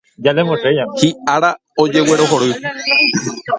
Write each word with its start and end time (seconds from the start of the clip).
Hi'ára 1.03 1.51
ojeguerohory. 1.85 2.51